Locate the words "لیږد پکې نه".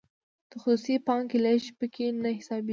1.45-2.29